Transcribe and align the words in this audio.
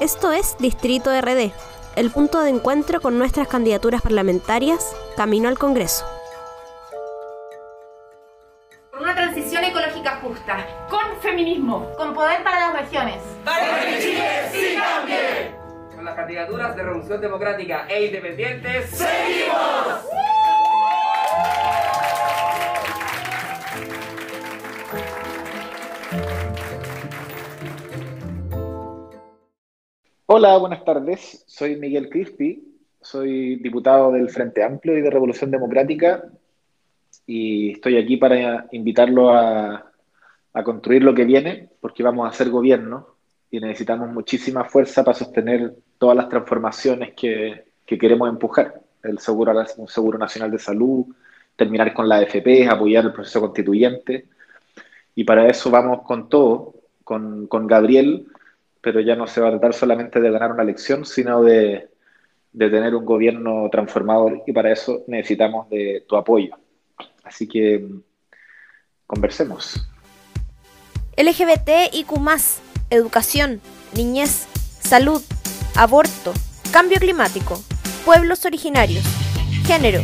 Esto 0.00 0.32
es 0.32 0.56
Distrito 0.58 1.10
RD, 1.10 1.52
el 1.96 2.10
punto 2.10 2.40
de 2.40 2.50
encuentro 2.50 3.00
con 3.00 3.16
nuestras 3.16 3.48
candidaturas 3.48 4.02
parlamentarias 4.02 4.94
camino 5.16 5.48
al 5.48 5.58
Congreso. 5.58 6.04
Con 8.90 9.02
una 9.02 9.14
transición 9.14 9.64
ecológica 9.64 10.20
justa, 10.20 10.66
con 10.90 11.20
feminismo, 11.22 11.88
con 11.96 12.12
poder 12.12 12.42
para 12.42 12.72
las 12.72 12.80
regiones. 12.80 13.22
¡Para 13.44 13.80
que 13.80 14.00
Chile 14.00 14.50
sí 14.52 14.76
cambie! 14.76 15.63
Las 16.04 16.16
candidaturas 16.16 16.76
de 16.76 16.82
Revolución 16.82 17.18
Democrática 17.18 17.86
e 17.88 18.04
Independientes, 18.04 18.90
¡seguimos! 18.90 20.04
Hola, 30.26 30.58
buenas 30.58 30.84
tardes. 30.84 31.42
Soy 31.46 31.76
Miguel 31.76 32.10
Crispi, 32.10 32.62
soy 33.00 33.56
diputado 33.56 34.12
del 34.12 34.28
Frente 34.28 34.62
Amplio 34.62 34.98
y 34.98 35.00
de 35.00 35.08
Revolución 35.08 35.50
Democrática 35.50 36.24
y 37.26 37.72
estoy 37.72 37.96
aquí 37.96 38.18
para 38.18 38.66
invitarlo 38.72 39.30
a, 39.30 39.90
a 40.52 40.64
construir 40.64 41.02
lo 41.02 41.14
que 41.14 41.24
viene 41.24 41.70
porque 41.80 42.02
vamos 42.02 42.26
a 42.26 42.28
hacer 42.28 42.50
gobierno 42.50 43.13
y 43.54 43.60
necesitamos 43.60 44.10
muchísima 44.10 44.64
fuerza 44.64 45.04
para 45.04 45.16
sostener 45.16 45.76
todas 45.98 46.16
las 46.16 46.28
transformaciones 46.28 47.14
que, 47.14 47.66
que 47.86 47.96
queremos 47.96 48.28
empujar. 48.28 48.80
El 49.00 49.20
seguro, 49.20 49.54
un 49.76 49.86
seguro 49.86 50.18
nacional 50.18 50.50
de 50.50 50.58
salud, 50.58 51.06
terminar 51.54 51.94
con 51.94 52.08
la 52.08 52.16
AFP, 52.16 52.68
apoyar 52.68 53.04
el 53.04 53.12
proceso 53.12 53.40
constituyente. 53.40 54.26
Y 55.14 55.22
para 55.22 55.46
eso 55.46 55.70
vamos 55.70 56.02
con 56.02 56.28
todo, 56.28 56.74
con, 57.04 57.46
con 57.46 57.68
Gabriel, 57.68 58.26
pero 58.80 58.98
ya 58.98 59.14
no 59.14 59.28
se 59.28 59.40
va 59.40 59.46
a 59.46 59.50
tratar 59.52 59.72
solamente 59.72 60.20
de 60.20 60.32
ganar 60.32 60.50
una 60.50 60.64
elección, 60.64 61.04
sino 61.04 61.40
de, 61.44 61.90
de 62.52 62.70
tener 62.70 62.92
un 62.96 63.04
gobierno 63.04 63.68
transformador 63.70 64.42
y 64.48 64.52
para 64.52 64.72
eso 64.72 65.04
necesitamos 65.06 65.70
de 65.70 66.04
tu 66.08 66.16
apoyo. 66.16 66.56
Así 67.22 67.46
que 67.46 67.86
conversemos. 69.06 69.88
LGBT 71.16 71.92
y 71.92 72.02
Q+, 72.02 72.18
educación, 72.90 73.60
niñez, 73.94 74.46
salud, 74.80 75.22
aborto, 75.74 76.32
cambio 76.70 76.98
climático, 76.98 77.60
pueblos 78.04 78.44
originarios, 78.44 79.04
género, 79.66 80.02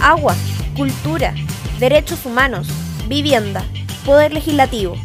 agua, 0.00 0.34
cultura, 0.76 1.34
derechos 1.78 2.26
humanos, 2.26 2.68
vivienda, 3.08 3.64
poder 4.04 4.32
legislativo. 4.32 4.96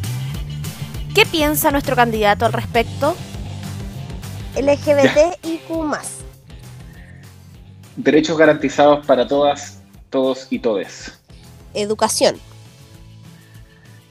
¿Qué 1.15 1.25
piensa 1.25 1.71
nuestro 1.71 1.95
candidato 1.95 2.45
al 2.45 2.53
respecto? 2.53 3.15
LGBT 4.55 5.45
y 5.45 5.57
Q+. 5.59 5.97
Derechos 7.95 8.37
garantizados 8.37 9.05
para 9.05 9.27
todas, 9.27 9.79
todos 10.09 10.47
y 10.49 10.59
todes. 10.59 11.19
Educación. 11.73 12.39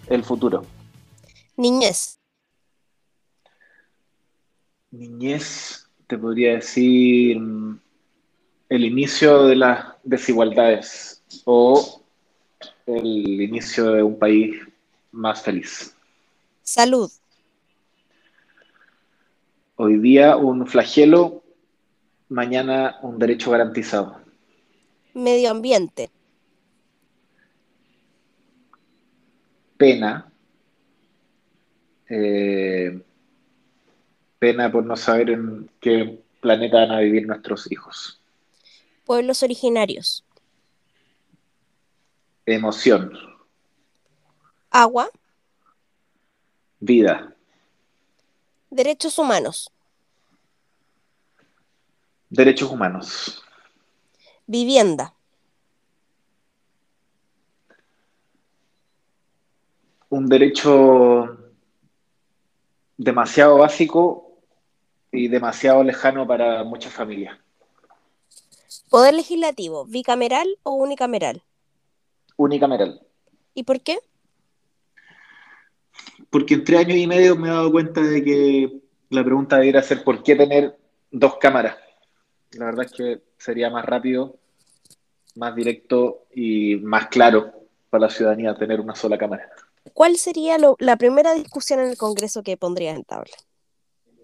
El 0.08 0.24
futuro. 0.24 0.64
Niñez. 1.56 2.21
Niñez, 4.92 5.88
te 6.06 6.18
podría 6.18 6.52
decir 6.52 7.38
el 8.68 8.84
inicio 8.84 9.46
de 9.46 9.56
las 9.56 9.86
desigualdades 10.04 11.24
o 11.46 12.02
el 12.84 13.40
inicio 13.40 13.92
de 13.92 14.02
un 14.02 14.18
país 14.18 14.54
más 15.10 15.40
feliz. 15.42 15.96
Salud. 16.62 17.10
Hoy 19.76 19.98
día 19.98 20.36
un 20.36 20.66
flagelo, 20.66 21.42
mañana 22.28 22.98
un 23.00 23.18
derecho 23.18 23.50
garantizado. 23.50 24.20
Medio 25.14 25.50
ambiente. 25.50 26.10
Pena. 29.78 30.30
Eh, 32.10 33.02
pena 34.42 34.72
por 34.72 34.84
no 34.84 34.96
saber 34.96 35.30
en 35.30 35.70
qué 35.78 36.20
planeta 36.40 36.78
van 36.78 36.90
a 36.90 36.98
vivir 36.98 37.28
nuestros 37.28 37.70
hijos. 37.70 38.20
Pueblos 39.04 39.40
originarios. 39.44 40.24
Emoción. 42.44 43.16
Agua. 44.68 45.08
Vida. 46.80 47.32
Derechos 48.68 49.16
humanos. 49.16 49.70
Derechos 52.28 52.68
humanos. 52.68 53.44
Vivienda. 54.44 55.14
Un 60.08 60.26
derecho 60.26 61.38
demasiado 62.96 63.58
básico 63.58 64.31
y 65.12 65.28
demasiado 65.28 65.84
lejano 65.84 66.26
para 66.26 66.64
muchas 66.64 66.92
familias. 66.92 67.38
Poder 68.88 69.14
legislativo, 69.14 69.84
bicameral 69.84 70.58
o 70.62 70.72
unicameral. 70.72 71.42
Unicameral. 72.36 73.00
¿Y 73.54 73.62
por 73.64 73.80
qué? 73.80 73.98
Porque 76.30 76.54
en 76.54 76.64
tres 76.64 76.80
años 76.80 76.96
y 76.96 77.06
medio 77.06 77.36
me 77.36 77.48
he 77.48 77.52
dado 77.52 77.70
cuenta 77.70 78.00
de 78.00 78.24
que 78.24 78.80
la 79.10 79.22
pregunta 79.22 79.58
debería 79.58 79.82
ser 79.82 80.02
¿por 80.02 80.22
qué 80.22 80.34
tener 80.34 80.78
dos 81.10 81.36
cámaras? 81.36 81.76
La 82.52 82.66
verdad 82.66 82.86
es 82.86 82.92
que 82.92 83.22
sería 83.38 83.70
más 83.70 83.84
rápido, 83.84 84.36
más 85.34 85.54
directo 85.54 86.26
y 86.34 86.76
más 86.76 87.08
claro 87.08 87.52
para 87.90 88.06
la 88.06 88.10
ciudadanía 88.10 88.54
tener 88.54 88.80
una 88.80 88.94
sola 88.94 89.18
cámara. 89.18 89.50
¿Cuál 89.92 90.16
sería 90.16 90.56
lo, 90.58 90.76
la 90.78 90.96
primera 90.96 91.34
discusión 91.34 91.80
en 91.80 91.90
el 91.90 91.96
Congreso 91.96 92.42
que 92.42 92.56
pondría 92.56 92.92
en 92.92 93.04
tabla? 93.04 93.34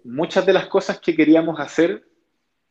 Muchas 0.03 0.45
de 0.45 0.53
las 0.53 0.67
cosas 0.67 0.99
que 0.99 1.15
queríamos 1.15 1.59
hacer 1.59 2.03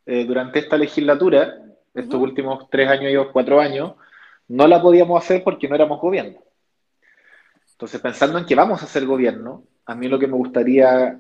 eh, 0.07 0.25
durante 0.25 0.59
esta 0.59 0.77
legislatura, 0.77 1.59
estos 1.95 2.15
uh 2.15 2.19
-huh. 2.19 2.23
últimos 2.23 2.71
tres 2.71 2.89
años 2.89 3.13
y 3.13 3.33
cuatro 3.33 3.61
años, 3.61 3.95
no 4.49 4.67
la 4.67 4.81
podíamos 4.81 5.23
hacer 5.23 5.45
porque 5.45 5.69
no 5.69 5.75
éramos 5.75 6.01
gobierno. 6.01 6.39
Entonces, 7.73 8.01
pensando 8.01 8.39
en 8.39 8.47
que 8.47 8.55
vamos 8.55 8.83
a 8.83 8.87
hacer 8.87 9.07
gobierno, 9.07 9.65
a 9.87 9.95
mí 9.95 10.09
lo 10.09 10.19
que 10.19 10.27
me 10.27 10.37
gustaría 10.37 11.19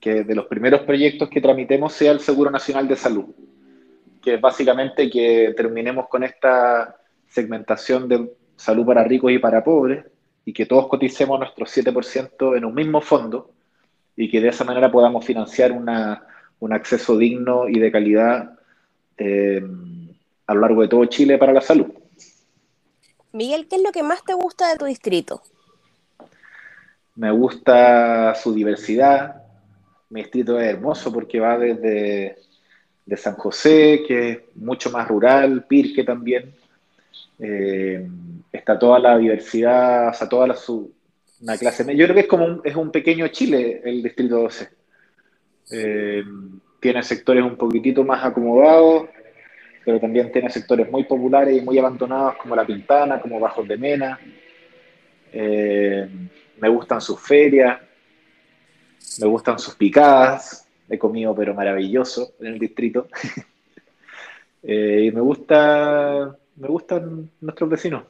que 0.00 0.24
de 0.24 0.34
los 0.34 0.46
primeros 0.46 0.82
proyectos 0.82 1.28
que 1.28 1.40
tramitemos 1.40 1.92
sea 1.92 2.12
el 2.12 2.20
Seguro 2.20 2.50
Nacional 2.50 2.86
de 2.88 2.96
Salud, 2.96 3.26
que 4.20 4.34
es 4.34 4.40
básicamente 4.40 5.08
que 5.08 5.54
terminemos 5.56 6.08
con 6.08 6.22
esta 6.24 6.96
segmentación 7.28 8.08
de 8.08 8.30
salud 8.56 8.84
para 8.84 9.04
ricos 9.04 9.32
y 9.32 9.38
para 9.38 9.64
pobres, 9.64 10.04
y 10.44 10.52
que 10.52 10.66
todos 10.66 10.88
coticemos 10.88 11.38
nuestro 11.38 11.64
7% 11.64 12.56
en 12.56 12.64
un 12.64 12.74
mismo 12.74 13.00
fondo 13.00 13.52
y 14.16 14.30
que 14.30 14.40
de 14.40 14.48
esa 14.48 14.64
manera 14.64 14.90
podamos 14.90 15.24
financiar 15.24 15.72
una, 15.72 16.22
un 16.60 16.72
acceso 16.72 17.16
digno 17.16 17.68
y 17.68 17.78
de 17.78 17.92
calidad 17.92 18.58
eh, 19.16 19.62
a 20.46 20.54
lo 20.54 20.60
largo 20.60 20.82
de 20.82 20.88
todo 20.88 21.04
Chile 21.06 21.38
para 21.38 21.52
la 21.52 21.60
salud. 21.60 21.86
Miguel, 23.32 23.68
¿qué 23.68 23.76
es 23.76 23.82
lo 23.82 23.92
que 23.92 24.02
más 24.02 24.24
te 24.24 24.34
gusta 24.34 24.68
de 24.68 24.76
tu 24.76 24.84
distrito? 24.84 25.42
Me 27.14 27.30
gusta 27.30 28.34
su 28.34 28.52
diversidad. 28.52 29.42
Mi 30.08 30.22
distrito 30.22 30.58
es 30.58 30.74
hermoso 30.74 31.12
porque 31.12 31.38
va 31.38 31.58
desde 31.58 32.36
de 33.06 33.16
San 33.16 33.34
José, 33.34 34.02
que 34.06 34.30
es 34.30 34.38
mucho 34.54 34.90
más 34.90 35.08
rural, 35.08 35.64
Pirque 35.64 36.04
también, 36.04 36.54
eh, 37.40 38.08
está 38.52 38.78
toda 38.78 39.00
la 39.00 39.18
diversidad, 39.18 40.10
o 40.10 40.12
sea, 40.12 40.28
toda 40.28 40.46
la, 40.46 40.54
su, 40.54 40.92
una 41.40 41.56
clase 41.56 41.84
media. 41.84 42.00
Yo 42.00 42.06
creo 42.06 42.14
que 42.14 42.20
es 42.22 42.26
como 42.26 42.44
un, 42.44 42.60
es 42.64 42.76
un 42.76 42.90
pequeño 42.90 43.28
Chile 43.28 43.80
el 43.84 44.02
Distrito 44.02 44.42
12. 44.42 44.68
Eh, 45.72 46.24
tiene 46.80 47.02
sectores 47.02 47.44
un 47.44 47.56
poquitito 47.56 48.04
más 48.04 48.24
acomodados, 48.24 49.08
pero 49.84 50.00
también 50.00 50.32
tiene 50.32 50.50
sectores 50.50 50.90
muy 50.90 51.04
populares 51.04 51.56
y 51.56 51.60
muy 51.60 51.78
abandonados 51.78 52.36
como 52.36 52.56
La 52.56 52.66
Pintana, 52.66 53.20
como 53.20 53.40
Bajos 53.40 53.66
de 53.66 53.76
Mena. 53.76 54.18
Eh, 55.32 56.08
me 56.60 56.68
gustan 56.68 57.00
sus 57.00 57.20
ferias, 57.20 57.80
me 59.20 59.26
gustan 59.26 59.58
sus 59.58 59.74
picadas, 59.74 60.68
he 60.88 60.98
comido 60.98 61.34
pero 61.34 61.54
maravilloso 61.54 62.34
en 62.40 62.46
el 62.48 62.58
distrito. 62.58 63.08
y 64.62 65.10
me 65.10 65.20
gusta 65.20 66.36
me 66.60 66.68
gustan 66.68 67.30
nuestros 67.40 67.70
vecinos. 67.70 68.04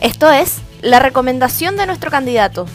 Esto 0.00 0.30
es 0.30 0.62
la 0.82 0.98
recomendación 0.98 1.76
de 1.76 1.86
nuestro 1.86 2.10
candidato. 2.10 2.66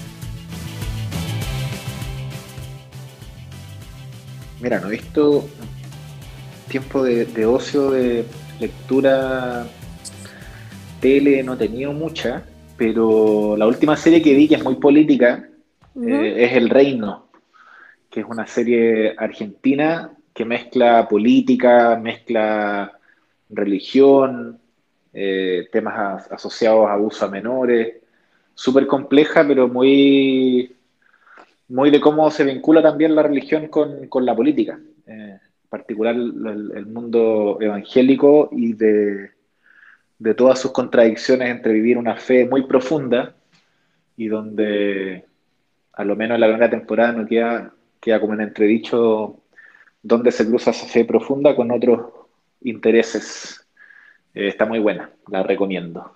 Mira, 4.59 4.79
no 4.79 4.88
he 4.88 4.91
visto 4.91 5.47
tiempo 6.68 7.03
de, 7.03 7.45
ocio, 7.45 7.91
de 7.91 8.25
lectura, 8.59 9.68
tele, 11.00 11.44
no 11.44 11.53
he 11.53 11.57
tenido 11.57 11.94
mucha, 11.94 12.44
pero 12.77 13.57
la 13.57 13.68
última 13.68 13.97
serie 13.97 14.21
que 14.21 14.33
vi, 14.33 14.47
que 14.47 14.56
es 14.56 14.63
muy 14.63 14.75
política, 14.75 15.47
eh, 15.95 16.35
es 16.38 16.53
El 16.53 16.69
Reino, 16.69 17.27
que 18.09 18.21
es 18.21 18.25
una 18.25 18.47
serie 18.47 19.15
argentina 19.18 20.12
que 20.33 20.45
mezcla 20.45 21.07
política, 21.09 22.00
mezcla 22.01 22.97
religión, 23.50 24.60
eh, 25.13 25.67
temas 25.71 26.31
asociados 26.31 26.87
a 26.87 26.93
abuso 26.93 27.25
a 27.25 27.29
menores, 27.29 27.97
súper 28.53 28.87
compleja, 28.87 29.45
pero 29.47 29.67
muy, 29.67 30.75
muy 31.67 31.89
de 31.89 31.99
cómo 31.99 32.29
se 32.31 32.43
vincula 32.43 32.81
también 32.81 33.15
la 33.15 33.23
religión 33.23 33.67
con, 33.67 34.25
la 34.25 34.35
política, 34.35 34.79
eh, 35.07 35.39
en 35.63 35.69
particular 35.69 36.15
el, 36.15 36.85
mundo 36.85 37.57
evangélico 37.59 38.49
y 38.51 38.73
de, 38.73 39.31
de 40.19 40.33
todas 40.35 40.59
sus 40.59 40.71
contradicciones 40.71 41.49
entre 41.49 41.73
vivir 41.73 41.97
una 41.97 42.15
fe 42.15 42.45
muy 42.45 42.63
profunda 42.63 43.35
y 44.17 44.27
donde 44.27 45.25
a 45.93 46.03
lo 46.03 46.15
menos 46.15 46.35
en 46.35 46.41
la 46.41 46.47
primera 46.47 46.69
temporada 46.69 47.13
no 47.13 47.25
queda, 47.25 47.73
queda 47.99 48.19
como 48.19 48.33
en 48.33 48.41
entredicho 48.41 49.37
dónde 50.03 50.31
se 50.31 50.47
cruza 50.47 50.71
esa 50.71 50.87
fe 50.87 51.05
profunda 51.05 51.55
con 51.55 51.71
otros 51.71 52.01
intereses. 52.61 53.60
Eh, 54.33 54.48
está 54.48 54.66
muy 54.66 54.80
buena, 54.80 55.12
la 55.28 55.44
recomiendo. 55.44 56.16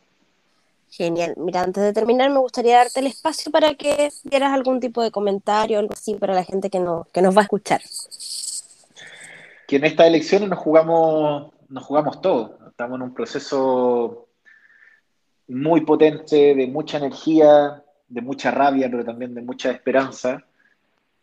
Genial. 0.90 1.34
Mira, 1.38 1.62
antes 1.62 1.84
de 1.84 1.94
terminar, 1.94 2.30
me 2.30 2.40
gustaría 2.40 2.78
darte 2.78 3.02
el 3.02 3.08
espacio 3.08 3.52
para 3.52 3.74
que 3.74 4.10
dieras 4.24 4.54
algún 4.54 4.80
tipo 4.80 5.04
de 5.04 5.12
comentario, 5.12 5.80
algo 5.80 5.94
así, 5.94 6.14
para 6.16 6.34
la 6.34 6.44
gente 6.44 6.70
que, 6.70 6.80
no, 6.80 7.08
que 7.12 7.22
nos 7.22 7.36
va 7.36 7.42
a 7.42 7.44
escuchar. 7.44 7.82
Que 9.68 9.76
en 9.78 9.86
estas 9.86 10.08
elecciones 10.08 10.48
nos 10.48 10.60
jugamos, 10.60 11.52
nos 11.68 11.84
jugamos 11.84 12.22
todo. 12.22 12.60
Estamos 12.70 12.96
en 12.98 13.02
un 13.02 13.14
proceso 13.14 14.28
muy 15.48 15.82
potente, 15.82 16.56
de 16.56 16.68
mucha 16.68 16.98
energía, 16.98 17.84
de 18.08 18.22
mucha 18.22 18.52
rabia, 18.52 18.90
pero 18.90 19.04
también 19.04 19.34
de 19.34 19.42
mucha 19.42 19.72
esperanza. 19.72 20.44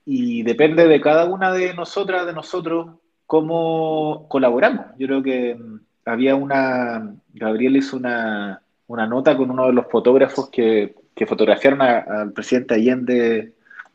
Y 0.04 0.42
depende 0.42 0.86
de 0.86 1.00
cada 1.00 1.24
una 1.24 1.52
de 1.52 1.72
nosotras, 1.74 2.26
de 2.26 2.32
nosotros, 2.32 2.96
cómo 3.26 4.26
colaboramos. 4.28 4.86
Yo 4.98 5.06
creo 5.06 5.22
que 5.22 5.54
mm, 5.54 5.80
había 6.04 6.34
una, 6.34 7.14
Gabriel 7.32 7.76
hizo 7.76 7.96
una, 7.96 8.62
nota 8.88 9.36
con 9.36 9.50
uno 9.50 9.66
de 9.66 9.72
los 9.72 9.86
fotógrafos 9.86 10.50
que, 10.50 10.94
fotografiaron 11.26 11.82
al 11.82 12.32
presidente 12.32 12.74
Allende 12.74 13.52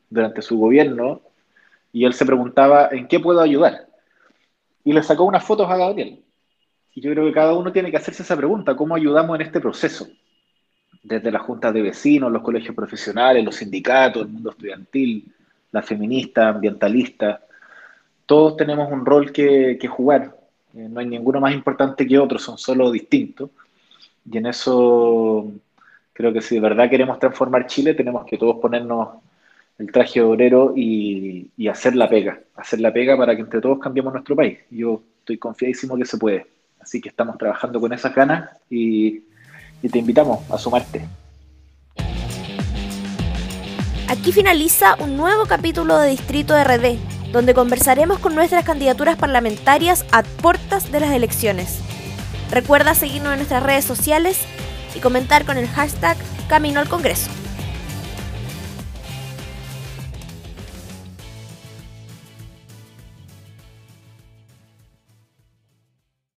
durante 0.09 0.41
su 0.41 0.57
gobierno 0.57 1.21
y 1.91 2.05
él 2.05 2.13
se 2.13 2.25
preguntaba, 2.25 2.87
¿en 2.91 3.07
qué 3.07 3.19
puedo 3.19 3.41
ayudar? 3.41 3.87
Y 4.85 4.93
le 4.93 5.03
sacó 5.03 5.25
unas 5.25 5.43
fotos 5.43 5.69
a 5.69 5.75
Gabriel. 5.75 6.23
Y 6.93 7.01
yo 7.01 7.11
creo 7.11 7.25
que 7.25 7.33
cada 7.33 7.53
uno 7.53 7.71
tiene 7.73 7.91
que 7.91 7.97
hacerse 7.97 8.23
esa 8.23 8.37
pregunta, 8.37 8.75
¿cómo 8.75 8.95
ayudamos 8.95 9.35
en 9.35 9.45
este 9.45 9.59
proceso? 9.59 10.07
Desde 11.03 11.31
las 11.31 11.41
juntas 11.41 11.73
de 11.73 11.81
vecinos, 11.81 12.31
los 12.31 12.41
colegios 12.41 12.73
profesionales, 12.73 13.43
los 13.43 13.55
sindicatos, 13.55 14.21
el 14.21 14.29
mundo 14.29 14.51
estudiantil, 14.51 15.33
la 15.71 15.81
feminista, 15.81 16.47
ambientalista, 16.47 17.41
todos 18.27 18.57
tenemos 18.57 18.91
un 18.91 19.05
rol 19.05 19.31
que, 19.31 19.79
jugar. 19.89 20.36
Eh, 20.77 20.87
no 20.89 20.99
hay 20.99 21.07
ninguno 21.07 21.41
más 21.41 21.53
importante 21.53 22.05
que 22.05 22.19
otro, 22.19 22.37
son 22.37 22.57
solo 22.57 22.91
distintos. 22.91 23.49
Y 24.29 24.37
en 24.37 24.45
eso 24.45 25.51
creo 26.13 26.31
que 26.31 26.41
si 26.41 26.55
de 26.55 26.61
verdad 26.61 26.89
queremos 26.89 27.17
transformar 27.17 27.65
Chile, 27.65 27.95
tenemos 27.95 28.25
que 28.25 28.37
todos 28.37 28.57
ponernos 28.57 29.09
el 29.79 29.91
traje 29.91 30.21
obrero 30.21 30.73
y, 30.75 31.51
hacer 31.67 31.95
la 31.95 32.07
pega, 32.07 32.39
hacer 32.55 32.79
la 32.79 32.93
pega 32.93 33.17
para 33.17 33.35
que 33.35 33.41
entre 33.41 33.59
todos 33.59 33.79
cambiemos 33.79 34.13
nuestro 34.13 34.35
país. 34.35 34.59
Yo 34.69 35.01
estoy 35.19 35.37
confiadísimo 35.37 35.97
que 35.97 36.05
se 36.05 36.17
puede. 36.17 36.47
Así 36.79 37.01
que 37.01 37.09
estamos 37.09 37.37
trabajando 37.37 37.79
con 37.79 37.91
esas 37.91 38.13
ganas 38.13 38.49
y, 38.69 39.23
y 39.81 39.89
te 39.89 39.99
invitamos 39.99 40.49
a 40.51 40.57
sumarte. 40.57 41.07
Aquí 44.09 44.31
finaliza 44.31 44.95
un 44.99 45.17
nuevo 45.17 45.45
capítulo 45.45 45.97
de 45.97 46.11
Distrito 46.11 46.55
RD, 46.55 46.97
donde 47.31 47.53
conversaremos 47.53 48.19
con 48.19 48.35
nuestras 48.35 48.63
candidaturas 48.63 49.17
parlamentarias 49.17 50.05
a 50.11 50.23
puertas 50.23 50.91
de 50.91 50.99
las 50.99 51.11
elecciones. 51.11 51.79
Recuerda 52.51 52.95
seguirnos 52.95 53.33
en 53.33 53.39
nuestras 53.39 53.63
redes 53.63 53.85
sociales 53.85 54.39
y 54.95 54.99
comentar 54.99 55.45
con 55.45 55.57
el 55.57 55.67
hashtag 55.67 56.17
Camino 56.47 56.79
al 56.79 56.89
Congreso. 56.89 57.29